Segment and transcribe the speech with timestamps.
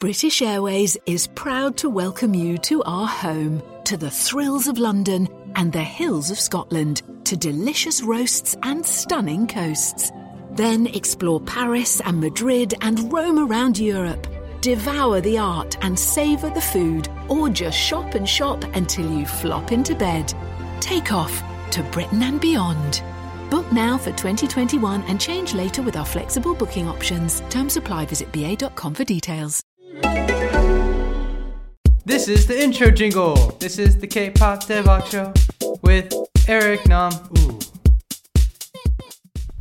[0.00, 5.28] British Airways is proud to welcome you to our home, to the thrills of London
[5.54, 10.12] and the hills of Scotland, to delicious roasts and stunning coasts.
[10.50, 14.26] Then explore Paris and Madrid and roam around Europe.
[14.60, 19.72] Devour the art and savour the food, or just shop and shop until you flop
[19.72, 20.34] into bed.
[20.80, 23.02] Take off to Britain and beyond.
[23.48, 27.40] Book now for 2021 and change later with our flexible booking options.
[27.48, 28.06] Terms apply.
[28.06, 29.62] Visit ba.com for details.
[32.06, 33.34] This is the intro jingle.
[33.58, 35.32] This is the K-pop Daebak show
[35.82, 36.12] with
[36.46, 37.12] Eric Nam.
[37.38, 37.58] Ooh.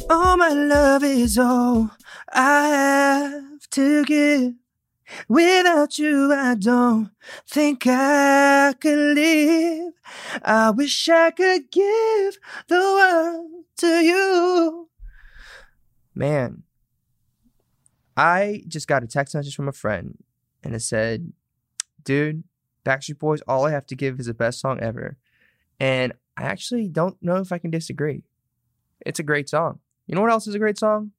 [0.10, 1.92] Oh, my love is all
[2.32, 4.54] I have to give.
[5.28, 7.12] Without you, I don't
[7.48, 9.94] think I could live.
[10.44, 14.90] I wish I could give the world to you.
[16.16, 16.64] Man,
[18.16, 20.18] I just got a text message from a friend
[20.64, 21.34] and it said,
[22.04, 22.44] dude,
[22.86, 25.18] Backstreet Boys, all I have to give is the best song ever.
[25.80, 28.24] And I actually don't know if I can disagree.
[29.06, 29.80] It's a great song.
[30.08, 31.12] You know what else is a great song?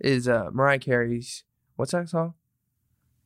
[0.00, 1.44] Is uh, Mariah Carey's,
[1.76, 2.34] what's that song?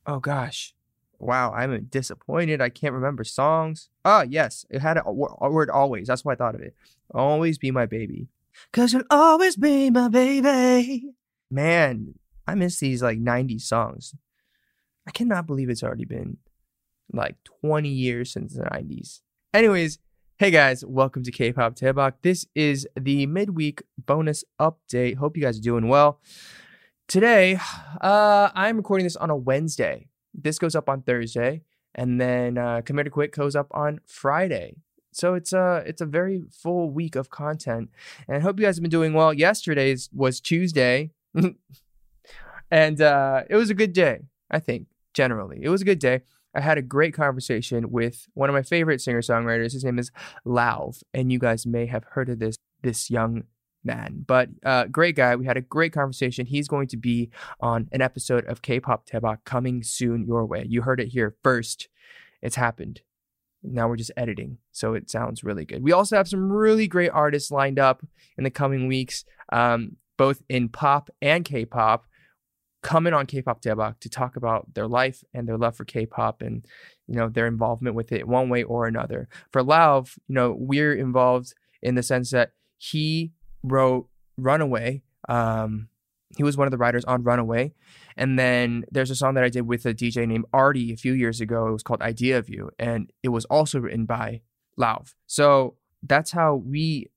[0.05, 0.73] Oh gosh.
[1.19, 2.61] Wow, I'm disappointed.
[2.61, 3.89] I can't remember songs.
[4.05, 6.07] Ah, yes, it had a, a word always.
[6.07, 6.75] That's why I thought of it.
[7.13, 8.27] Always be my baby.
[8.71, 11.13] Cause you'll always be my baby.
[11.49, 12.15] Man,
[12.47, 14.15] I miss these like 90s songs.
[15.05, 16.37] I cannot believe it's already been
[17.11, 19.19] like 20 years since the 90s.
[19.53, 19.99] Anyways,
[20.37, 22.13] hey guys, welcome to K-Pop Daebak.
[22.21, 25.17] This is the midweek bonus update.
[25.17, 26.21] Hope you guys are doing well.
[27.09, 27.59] Today,
[28.01, 30.07] uh, I'm recording this on a Wednesday.
[30.33, 31.63] This goes up on Thursday,
[31.95, 34.77] and then uh, Here to Quit goes up on Friday.
[35.11, 37.89] So it's a it's a very full week of content,
[38.27, 39.33] and I hope you guys have been doing well.
[39.33, 41.11] Yesterday's was Tuesday,
[42.71, 44.21] and uh, it was a good day.
[44.49, 46.21] I think generally it was a good day.
[46.55, 49.73] I had a great conversation with one of my favorite singer songwriters.
[49.73, 50.11] His name is
[50.45, 53.43] Lauv, and you guys may have heard of this this young
[53.83, 55.35] man, but uh, great guy.
[55.35, 56.45] We had a great conversation.
[56.45, 57.29] He's going to be
[57.59, 60.65] on an episode of K-pop Daebak coming soon your way.
[60.67, 61.87] You heard it here first.
[62.41, 63.01] It's happened.
[63.63, 65.83] Now we're just editing, so it sounds really good.
[65.83, 68.05] We also have some really great artists lined up
[68.37, 72.06] in the coming weeks, um, both in pop and K-pop
[72.87, 76.65] coming on K-pop Daebak to talk about their life and their love for K-pop and
[77.05, 79.27] you know their involvement with it one way or another.
[79.51, 85.03] For Lauv, you know we're involved in the sense that he wrote Runaway.
[85.27, 85.89] Um,
[86.37, 87.73] he was one of the writers on Runaway,
[88.15, 91.11] and then there's a song that I did with a DJ named Artie a few
[91.11, 91.67] years ago.
[91.67, 94.43] It was called Idea of You, and it was also written by
[94.79, 95.13] Lauv.
[95.25, 97.09] So that's how we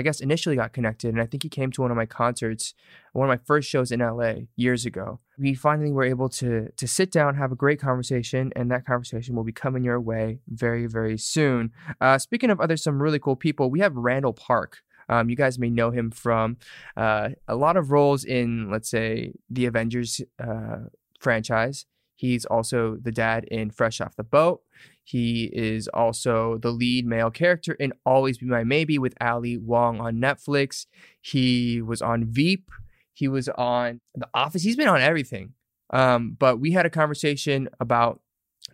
[0.00, 2.72] I guess initially got connected, and I think he came to one of my concerts,
[3.12, 5.20] one of my first shows in LA years ago.
[5.38, 9.36] We finally were able to to sit down, have a great conversation, and that conversation
[9.36, 11.72] will be coming your way very, very soon.
[12.00, 14.78] Uh, speaking of other some really cool people, we have Randall Park.
[15.10, 16.56] Um, you guys may know him from
[16.96, 20.84] uh, a lot of roles in, let's say, the Avengers uh,
[21.18, 21.84] franchise.
[22.20, 24.60] He's also the dad in Fresh Off the Boat.
[25.02, 30.00] He is also the lead male character in Always Be My Maybe with Ali Wong
[30.00, 30.84] on Netflix.
[31.22, 32.70] He was on Veep.
[33.14, 34.62] He was on The Office.
[34.62, 35.54] He's been on everything.
[35.94, 38.20] Um, but we had a conversation about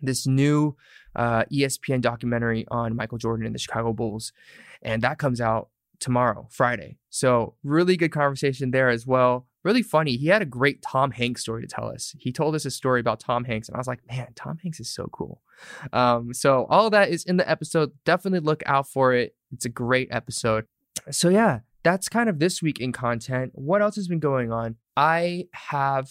[0.01, 0.75] this new
[1.15, 4.33] uh, ESPN documentary on Michael Jordan and the Chicago Bulls.
[4.81, 5.69] And that comes out
[6.01, 6.97] tomorrow, Friday.
[7.09, 10.15] So, really good conversation there as well really funny.
[10.15, 12.15] He had a great Tom Hanks story to tell us.
[12.17, 14.79] He told us a story about Tom Hanks, and I was like, man, Tom Hanks
[14.79, 15.41] is so cool.
[15.91, 17.91] Um, so all that is in the episode.
[18.05, 19.35] Definitely look out for it.
[19.51, 20.65] It's a great episode.
[21.11, 23.51] So yeah, that's kind of this week in content.
[23.55, 24.77] What else has been going on?
[24.95, 26.09] I have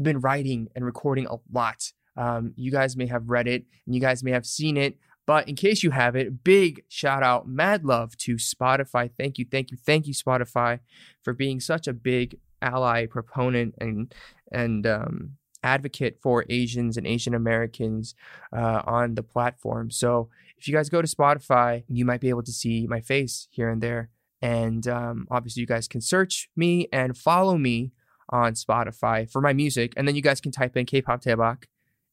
[0.00, 1.92] been writing and recording a lot.
[2.16, 4.98] Um, you guys may have read it and you guys may have seen it.
[5.26, 9.10] But in case you have it, big shout out, mad love to Spotify.
[9.10, 10.78] Thank you, thank you, thank you, Spotify,
[11.22, 14.14] for being such a big ally, proponent, and
[14.52, 15.32] and um,
[15.62, 18.14] advocate for Asians and Asian Americans
[18.56, 19.90] uh, on the platform.
[19.90, 23.48] So if you guys go to Spotify, you might be able to see my face
[23.50, 24.10] here and there.
[24.42, 27.92] And um, obviously, you guys can search me and follow me
[28.30, 29.92] on Spotify for my music.
[29.96, 31.64] And then you guys can type in K-pop Daebak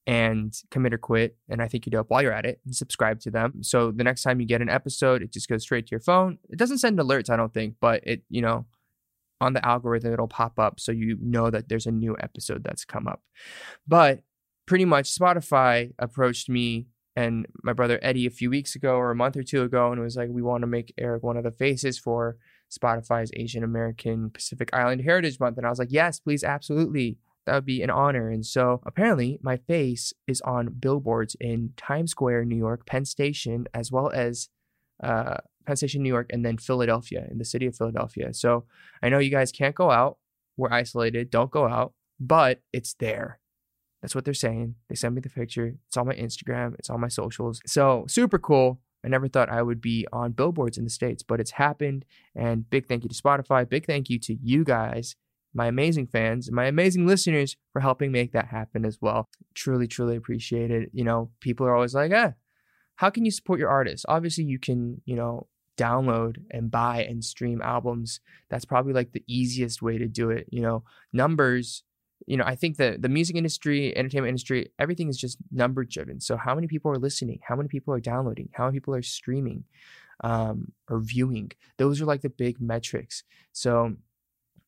[0.06, 1.38] and commit or quit.
[1.50, 3.64] And I think you dope while you're at it and subscribe to them.
[3.64, 6.40] So the next time you get an episode, it just goes straight to your phone.
[6.50, 8.66] It doesn't send alerts, I don't think, but it, you know,
[9.44, 12.86] on the algorithm, it'll pop up so you know that there's a new episode that's
[12.86, 13.22] come up.
[13.88, 14.22] But
[14.66, 19.16] pretty much Spotify approached me and my brother Eddie a few weeks ago or a
[19.16, 21.52] month or two ago and was like, we want to make Eric one of the
[21.52, 22.38] faces for
[22.72, 25.58] Spotify's Asian American Pacific Island Heritage Month.
[25.58, 27.20] And I was like, yes, please, absolutely.
[27.46, 28.30] That would be an honor.
[28.30, 33.68] And so apparently, my face is on billboards in Times Square, New York, Penn Station,
[33.74, 34.48] as well as
[35.04, 38.34] uh, Penn Station, New York, and then Philadelphia, in the city of Philadelphia.
[38.34, 38.66] So
[39.02, 40.18] I know you guys can't go out.
[40.58, 41.30] We're isolated.
[41.30, 43.40] Don't go out, but it's there.
[44.02, 44.76] That's what they're saying.
[44.90, 45.76] They sent me the picture.
[45.88, 47.62] It's on my Instagram, it's on my socials.
[47.66, 48.82] So super cool.
[49.06, 52.06] I never thought I would be on billboards in the States, but it's happened.
[52.36, 53.68] And big thank you to Spotify.
[53.68, 55.16] Big thank you to you guys,
[55.54, 59.30] my amazing fans, my amazing listeners for helping make that happen as well.
[59.56, 60.90] Truly, truly appreciate it.
[60.94, 62.32] You know, people are always like, eh,
[63.04, 64.06] how can you support your artists?
[64.08, 65.48] Obviously, you can, you know,
[65.78, 68.22] download and buy and stream albums.
[68.50, 70.48] That's probably like the easiest way to do it.
[70.52, 71.84] You know, numbers
[72.26, 76.22] you know, I think that the music industry, entertainment industry, everything is just number driven.
[76.22, 77.40] So how many people are listening?
[77.46, 78.48] How many people are downloading?
[78.54, 79.66] How many people are streaming
[80.24, 81.52] um, or viewing?
[81.78, 83.26] Those are like the big metrics.
[83.52, 83.98] So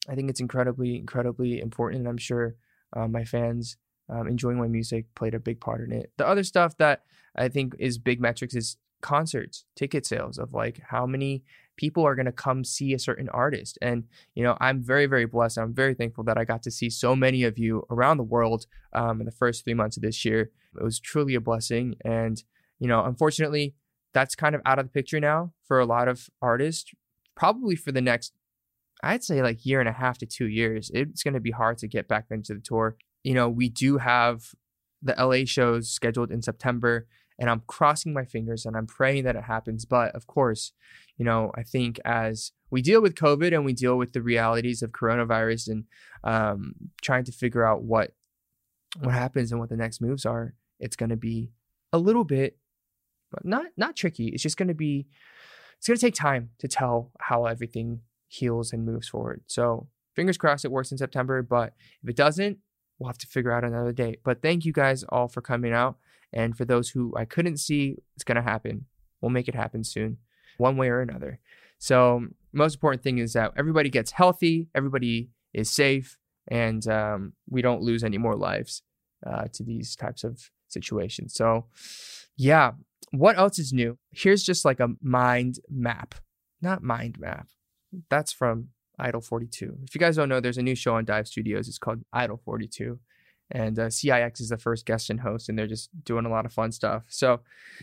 [0.10, 2.56] I think it's incredibly, incredibly important, and I'm sure
[2.92, 3.78] uh, my fans
[4.10, 6.12] um, enjoying my music played a big part in it.
[6.18, 7.04] The other stuff that
[7.36, 11.44] I think is big metrics is concerts, ticket sales of like how many
[11.78, 13.78] people are going to come see a certain artist.
[13.81, 15.57] And, you know, I'm very, very blessed.
[15.57, 18.66] I'm very thankful that I got to see so many of you around the world
[18.94, 20.52] um, in the first three months of this year.
[20.80, 21.96] It was truly a blessing.
[22.06, 22.42] And,
[22.80, 23.75] you know, unfortunately,
[24.13, 26.92] that's kind of out of the picture now for a lot of artists,
[27.36, 28.34] probably for the next,
[29.04, 30.90] I'd say like year and a half to two years.
[30.94, 32.96] It's going to be hard to get back into the tour.
[33.25, 34.51] You know, we do have
[35.01, 37.07] the LA shows scheduled in September
[37.39, 39.83] and I'm crossing my fingers and I'm praying that it happens.
[39.86, 40.72] But of course,
[41.18, 44.81] you know, I think as we deal with COVID and we deal with the realities
[44.81, 45.83] of coronavirus and
[46.24, 48.12] um, trying to figure out what
[49.00, 51.51] what happens and what the next moves are, it's going to be
[51.92, 52.57] a little bit
[53.44, 54.28] not not tricky.
[54.28, 55.07] It's just going to be
[55.78, 59.42] it's going to take time to tell how everything heals and moves forward.
[59.48, 61.42] So fingers crossed it works in September.
[61.42, 62.60] But if it doesn't,
[63.00, 64.19] we'll have to figure out another date.
[64.24, 65.97] But thank you guys all for coming out.
[66.33, 68.86] And for those who I couldn't see, it's going to happen.
[69.21, 70.18] We'll make it happen soon,
[70.57, 71.39] one way or another.
[71.77, 77.62] So, most important thing is that everybody gets healthy, everybody is safe, and um, we
[77.62, 78.81] don't lose any more lives
[79.25, 81.33] uh, to these types of situations.
[81.33, 81.65] So,
[82.38, 82.71] yeah,
[83.12, 83.97] what else is new?
[84.12, 86.15] Here's just like a mind map,
[86.62, 87.47] not mind map.
[88.09, 88.69] That's from
[89.00, 89.77] Idol 42.
[89.83, 91.68] If you guys don't know, there's a new show on Dive Studios.
[91.68, 93.00] It's called Idol 42
[93.51, 96.45] and uh, CIX is the first guest and host, and they're just doing a lot
[96.45, 97.03] of fun stuff.
[97.07, 97.42] So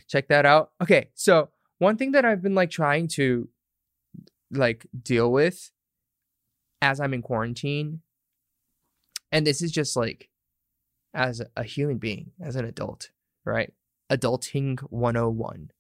[0.09, 0.73] check that out.
[0.83, 3.49] Okay, so one thing that I've been like trying to
[4.51, 5.71] like deal with
[6.81, 8.01] as I'm in quarantine,
[9.31, 10.29] and this is just like
[11.15, 13.11] as a human being, as an adult,
[13.45, 13.73] right?
[14.11, 15.71] Adulting 101.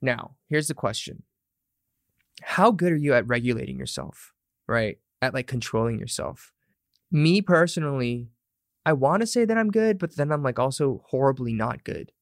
[0.00, 1.24] Now, here's the question
[2.42, 4.32] How good are you at regulating yourself,
[4.66, 4.98] right?
[5.22, 6.52] At like controlling yourself?
[7.10, 8.28] Me personally,
[8.86, 12.12] I want to say that I'm good, but then I'm like also horribly not good.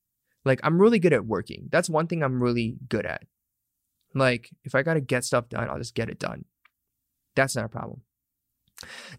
[0.44, 1.68] Like I'm really good at working.
[1.70, 3.24] That's one thing I'm really good at.
[4.14, 6.44] Like if I got to get stuff done, I'll just get it done.
[7.34, 8.02] That's not a problem.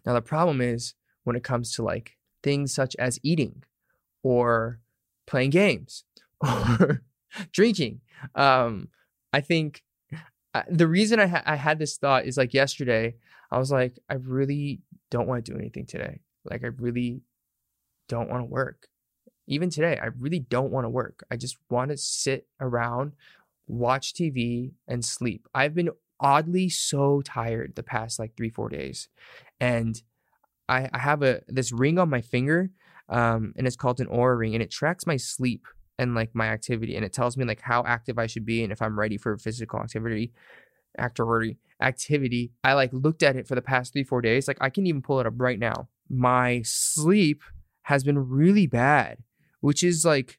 [0.04, 3.64] Now the problem is when it comes to like things such as eating
[4.22, 4.80] or
[5.26, 6.04] playing games
[6.40, 7.02] or
[7.52, 8.00] drinking.
[8.34, 8.88] Um,
[9.32, 9.82] I think
[10.54, 13.16] uh, the reason I, ha- I had this thought is like yesterday,
[13.50, 14.80] I was like, I really
[15.10, 16.20] don't want to do anything today.
[16.44, 17.22] Like I really
[18.08, 18.88] don't want to work.
[19.46, 21.24] Even today, I really don't want to work.
[21.30, 23.12] I just want to sit around,
[23.66, 25.48] watch TV, and sleep.
[25.54, 29.08] I've been oddly so tired the past like three, four days.
[29.60, 30.00] And
[30.68, 32.70] I, I have a this ring on my finger,
[33.08, 35.66] um, and it's called an Oura ring, and it tracks my sleep
[35.98, 38.72] and like my activity, and it tells me like how active I should be and
[38.72, 40.32] if I'm ready for physical activity
[40.98, 42.52] activity activity.
[42.62, 44.48] I like looked at it for the past three, four days.
[44.48, 45.88] Like I can even pull it up right now.
[46.08, 47.42] My sleep
[47.82, 49.18] has been really bad,
[49.60, 50.38] which is like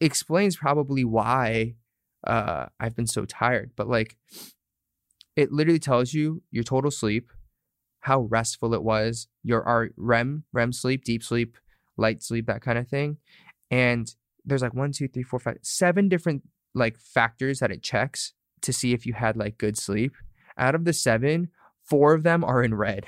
[0.00, 1.74] explains probably why
[2.26, 3.72] uh, I've been so tired.
[3.76, 4.16] But like,
[5.36, 7.30] it literally tells you your total sleep,
[8.00, 11.56] how restful it was, your REM, REM sleep, deep sleep,
[11.96, 13.18] light sleep, that kind of thing.
[13.70, 14.14] And
[14.46, 16.42] there's like one, two, three, four, five, seven different
[16.74, 20.14] like factors that it checks to see if you had like good sleep.
[20.56, 21.48] Out of the seven,
[21.82, 23.06] four of them are in red.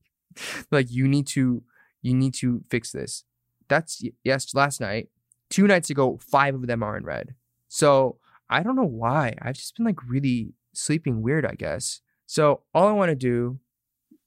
[0.70, 1.62] like you need to
[2.02, 3.24] you need to fix this.
[3.68, 5.08] That's yes, last night.
[5.50, 7.34] Two nights ago, five of them are in red.
[7.68, 9.34] So I don't know why.
[9.42, 12.00] I've just been like really sleeping weird, I guess.
[12.26, 13.58] So all I want to do,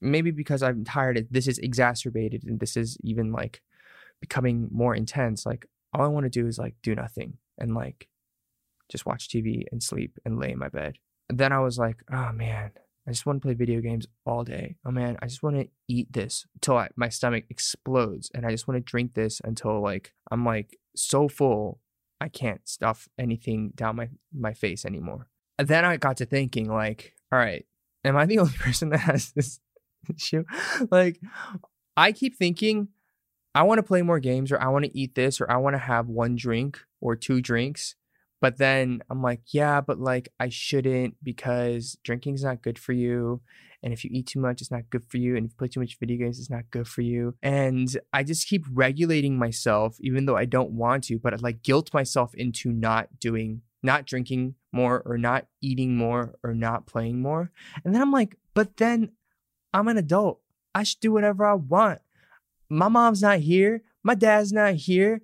[0.02, 3.62] maybe because I'm tired, this is exacerbated and this is even like
[4.20, 5.46] becoming more intense.
[5.46, 8.08] Like all I want to do is like do nothing and like
[8.90, 10.98] just watch TV and sleep and lay in my bed.
[11.30, 12.72] And then I was like, oh man,
[13.08, 14.76] I just want to play video games all day.
[14.86, 18.52] Oh man, I just want to eat this until I, my stomach explodes, and I
[18.52, 21.80] just want to drink this until like I'm like so full
[22.22, 25.28] I can't stuff anything down my my face anymore.
[25.60, 27.66] And then I got to thinking like, all right,
[28.06, 29.60] am I the only person that has this
[30.10, 30.46] issue?
[30.90, 31.20] Like,
[31.98, 32.90] I keep thinking
[33.56, 35.76] I want to play more games, or I want to eat this, or I want
[35.76, 37.96] to have one drink or two drinks.
[38.42, 43.42] But then I'm like, yeah, but like I shouldn't because drinking's not good for you.
[43.82, 45.36] And if you eat too much, it's not good for you.
[45.36, 47.36] And if you play too much video games, it's not good for you.
[47.42, 51.64] And I just keep regulating myself, even though I don't want to, but I like
[51.64, 57.22] guilt myself into not doing, not drinking more or not eating more or not playing
[57.22, 57.52] more.
[57.86, 59.12] And then I'm like, but then
[59.74, 60.42] I'm an adult.
[60.76, 62.00] I should do whatever I want.
[62.74, 63.84] My mom's not here.
[64.04, 65.22] My dad's not here.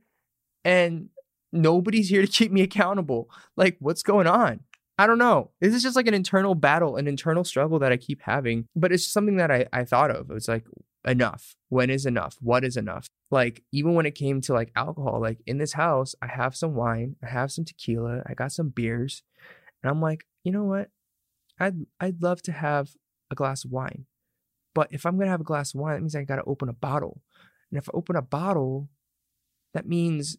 [0.64, 1.10] And
[1.52, 3.30] nobody's here to keep me accountable.
[3.58, 4.62] Like, what's going on?
[4.98, 5.52] I don't know.
[5.62, 8.66] This is just like an internal battle, an internal struggle that I keep having.
[8.76, 10.30] But it's something that I, I thought of.
[10.32, 10.66] It's like,
[11.08, 11.56] enough.
[11.70, 12.36] When is enough?
[12.42, 13.08] What is enough?
[13.32, 16.76] Like, even when it came to like alcohol, like in this house, I have some
[16.76, 19.24] wine, I have some tequila, I got some beers.
[19.82, 20.90] And I'm like, you know what?
[21.60, 22.92] I'd I'd love to have
[23.32, 24.06] a glass of wine.
[24.80, 26.74] But if I'm gonna have a glass of wine, that means I gotta open a
[26.74, 27.22] bottle.
[27.70, 28.88] And if I open a bottle,
[29.74, 30.38] that means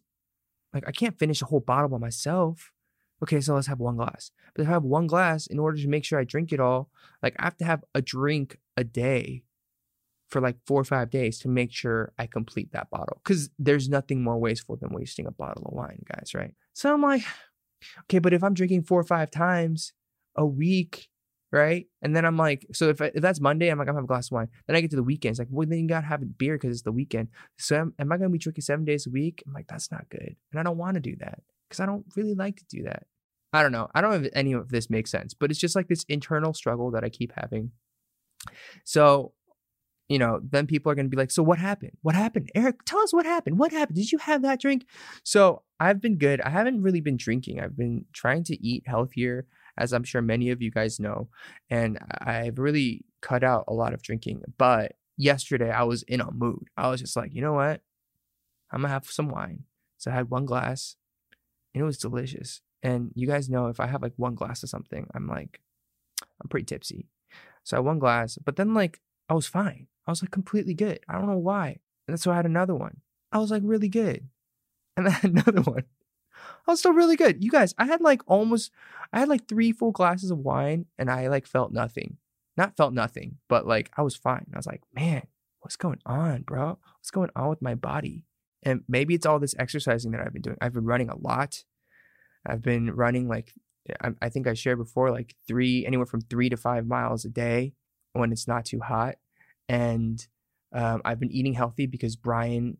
[0.73, 2.71] like I can't finish a whole bottle by myself.
[3.21, 4.31] Okay, so let's have one glass.
[4.55, 6.89] But if I have one glass, in order to make sure I drink it all,
[7.21, 9.43] like I have to have a drink a day
[10.27, 13.21] for like four or five days to make sure I complete that bottle.
[13.23, 16.55] Because there's nothing more wasteful than wasting a bottle of wine, guys, right?
[16.73, 17.21] So I'm like,
[18.05, 19.93] okay, but if I'm drinking four or five times
[20.35, 21.10] a week,
[21.51, 21.85] right?
[22.01, 24.07] And then I'm like, so if, if that's Monday, I'm like, I'm gonna have a
[24.07, 24.47] glass of wine.
[24.67, 25.31] Then I get to the weekend.
[25.31, 27.29] It's like, well, then you gotta have a beer because it's the weekend.
[27.57, 29.43] So am, am I gonna be drinking seven days a week?
[29.45, 30.35] I'm like, that's not good.
[30.51, 33.03] And I don't wanna do that because I don't really like to do that.
[33.53, 33.89] I don't know.
[33.93, 36.53] I don't know if any of this makes sense, but it's just like this internal
[36.53, 37.71] struggle that I keep having.
[38.85, 39.33] So,
[40.07, 41.91] you know, then people are going to be like, so what happened?
[42.01, 42.49] What happened?
[42.55, 43.59] Eric, tell us what happened.
[43.59, 43.97] What happened?
[43.97, 44.85] Did you have that drink?
[45.23, 46.41] So I've been good.
[46.41, 47.59] I haven't really been drinking.
[47.59, 49.47] I've been trying to eat healthier,
[49.77, 51.29] as I'm sure many of you guys know.
[51.69, 54.43] And I've really cut out a lot of drinking.
[54.57, 56.67] But yesterday I was in a mood.
[56.77, 57.81] I was just like, you know what?
[58.71, 59.63] I'm to have some wine.
[59.97, 60.95] So I had one glass
[61.73, 62.61] and it was delicious.
[62.83, 65.61] And you guys know if I have like one glass of something, I'm like,
[66.41, 67.07] I'm pretty tipsy.
[67.63, 69.87] So I had one glass, but then like I was fine.
[70.07, 70.99] I was like completely good.
[71.07, 71.79] I don't know why.
[72.07, 73.01] And so I had another one.
[73.31, 74.27] I was like really good.
[74.97, 75.85] And then another one.
[76.71, 77.43] I was still really good.
[77.43, 78.71] You guys, I had like almost,
[79.11, 82.15] I had like three full glasses of wine and I like felt nothing.
[82.55, 84.45] Not felt nothing, but like I was fine.
[84.53, 85.23] I was like, man,
[85.59, 86.79] what's going on, bro?
[86.97, 88.23] What's going on with my body?
[88.63, 90.55] And maybe it's all this exercising that I've been doing.
[90.61, 91.65] I've been running a lot.
[92.45, 93.51] I've been running like
[94.21, 97.73] I, think I shared before, like three, anywhere from three to five miles a day
[98.13, 99.15] when it's not too hot.
[99.67, 100.25] And
[100.71, 102.77] um, I've been eating healthy because Brian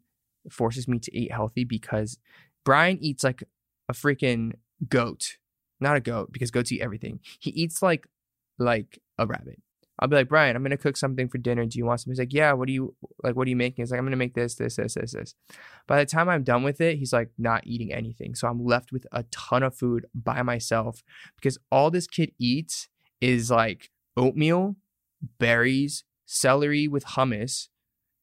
[0.50, 2.18] forces me to eat healthy because
[2.64, 3.44] Brian eats like
[3.92, 4.54] a freaking
[4.88, 5.38] goat,
[5.80, 7.20] not a goat because goats eat everything.
[7.40, 8.08] He eats like
[8.58, 9.62] like a rabbit.
[10.00, 11.66] I'll be like, Brian, I'm gonna cook something for dinner.
[11.66, 12.14] Do you want something?
[12.14, 13.36] He's like, Yeah, what do you like?
[13.36, 13.84] What are you making?
[13.84, 15.36] He's like, I'm gonna make this, this, this, this, this.
[15.88, 18.34] By the time I'm done with it, he's like not eating anything.
[18.34, 21.04] So I'm left with a ton of food by myself
[21.36, 22.88] because all this kid eats
[23.20, 24.78] is like oatmeal,
[25.38, 27.68] berries, celery with hummus,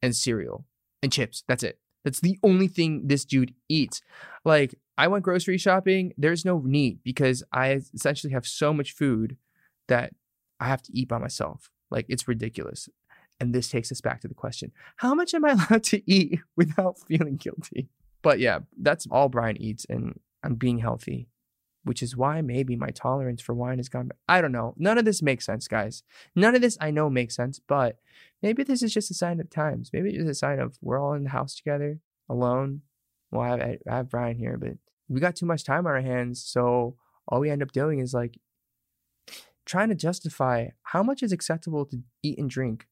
[0.03, 0.65] and cereal
[1.03, 1.45] and chips.
[1.47, 1.79] That's it.
[2.05, 4.01] That's the only thing this dude eats.
[4.45, 6.13] Like, I went grocery shopping.
[6.19, 9.37] There's no need because I essentially have so much food
[9.87, 10.13] that
[10.59, 11.71] I have to eat by myself.
[11.89, 12.89] Like, it's ridiculous.
[13.41, 16.41] And this takes us back to the question how much am I allowed to eat
[16.57, 17.89] without feeling guilty?
[18.21, 21.29] But yeah, that's all Brian eats, and I'm being healthy,
[21.85, 24.19] which is why maybe my tolerance for wine has gone back.
[24.29, 24.75] I don't know.
[24.77, 26.03] None of this makes sense, guys.
[26.35, 28.01] None of this I know makes sense, but
[28.43, 29.91] maybe this is just a sign of times.
[29.93, 32.83] Maybe it's a sign of we're all in the house together, alone.
[33.31, 34.79] Well, I have, I have Brian here, but
[35.09, 36.43] we got too much time on our hands.
[36.45, 36.97] So
[37.27, 38.39] all we end up doing is like
[39.65, 42.87] trying to justify how much is acceptable to eat and drink.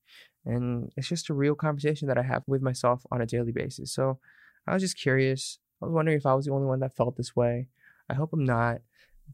[0.44, 3.92] And it's just a real conversation that I have with myself on a daily basis.
[3.92, 4.18] So
[4.66, 5.58] I was just curious.
[5.82, 7.68] I was wondering if I was the only one that felt this way.
[8.08, 8.82] I hope I'm not.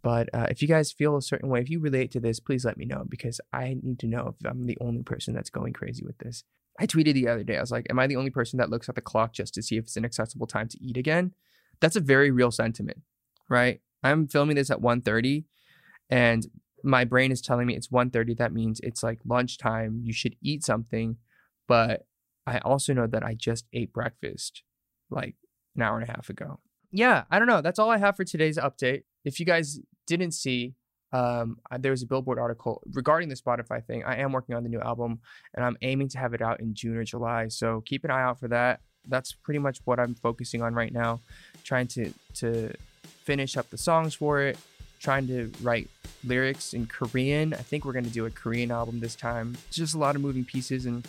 [0.00, 2.64] But uh, if you guys feel a certain way, if you relate to this, please
[2.64, 5.74] let me know because I need to know if I'm the only person that's going
[5.74, 6.44] crazy with this.
[6.80, 7.58] I tweeted the other day.
[7.58, 9.62] I was like, "Am I the only person that looks at the clock just to
[9.62, 11.34] see if it's an acceptable time to eat again?"
[11.82, 13.02] That's a very real sentiment,
[13.50, 13.82] right?
[14.02, 15.44] I'm filming this at 1:30
[16.08, 16.46] and
[16.82, 20.64] my brain is telling me it's 1:30 that means it's like lunchtime you should eat
[20.64, 21.16] something
[21.68, 22.06] but
[22.46, 24.62] I also know that I just ate breakfast
[25.10, 25.36] like
[25.76, 26.58] an hour and a half ago.
[26.90, 27.60] Yeah, I don't know.
[27.60, 29.04] That's all I have for today's update.
[29.24, 30.74] If you guys didn't see
[31.12, 34.02] um, there was a Billboard article regarding the Spotify thing.
[34.04, 35.20] I am working on the new album
[35.54, 37.48] and I'm aiming to have it out in June or July.
[37.48, 38.80] So keep an eye out for that.
[39.06, 41.20] That's pretty much what I'm focusing on right now,
[41.64, 42.72] trying to to
[43.24, 44.58] finish up the songs for it,
[45.00, 45.88] trying to write
[46.24, 47.54] lyrics in Korean.
[47.54, 49.56] I think we're going to do a Korean album this time.
[49.68, 51.06] It's just a lot of moving pieces and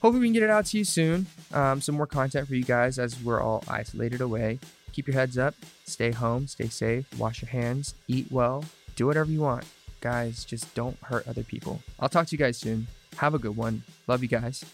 [0.00, 1.26] hopefully we can get it out to you soon.
[1.52, 4.58] Um, some more content for you guys as we're all isolated away.
[4.92, 8.64] Keep your heads up, stay home, stay safe, wash your hands, eat well,
[8.96, 9.64] do whatever you want.
[10.00, 11.80] Guys, just don't hurt other people.
[11.98, 12.86] I'll talk to you guys soon.
[13.16, 13.82] Have a good one.
[14.06, 14.64] Love you guys.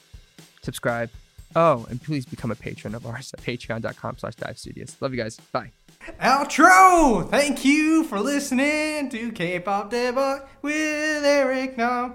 [0.62, 1.10] Subscribe.
[1.56, 4.94] Oh, and please become a patron of ours at patreon.com slash dive studios.
[5.00, 5.38] Love you guys.
[5.52, 5.72] Bye.
[6.20, 7.28] Outro!
[7.30, 12.14] Thank you for listening to K-Pop Daebak with Eric Nam.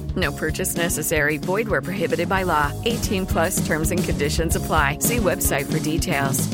[0.15, 1.37] No purchase necessary.
[1.37, 2.71] Void where prohibited by law.
[2.85, 4.97] 18 plus terms and conditions apply.
[4.99, 6.49] See website for details.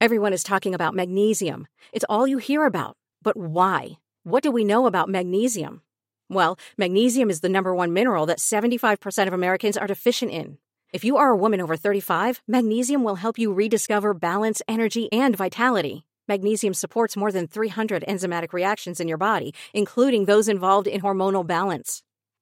[0.00, 1.66] Everyone is talking about magnesium.
[1.92, 2.96] It's all you hear about.
[3.22, 3.98] But why?
[4.24, 5.82] What do we know about magnesium?
[6.30, 10.56] Well, magnesium is the number one mineral that 75% of Americans are deficient in.
[10.92, 15.36] If you are a woman over 35, magnesium will help you rediscover balance, energy, and
[15.36, 16.06] vitality.
[16.28, 21.46] Magnesium supports more than 300 enzymatic reactions in your body, including those involved in hormonal
[21.46, 22.02] balance.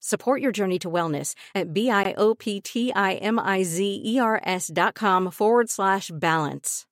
[0.00, 6.86] Support your journey to wellness at B-I-O-P-T-I-M-I-Z-E-R-S dot com forward slash balance.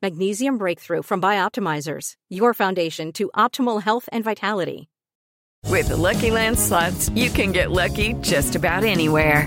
[0.00, 4.88] Magnesium Breakthrough from Bioptimizers, your foundation to optimal health and vitality.
[5.66, 9.46] With the Lucky Land slots, you can get lucky just about anywhere.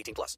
[0.01, 0.37] 18 plus.